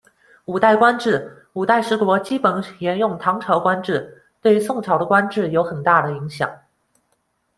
[0.45, 6.49] 五代官制，五代十国基本沿用唐朝官制，对宋朝的官制有很大的影响。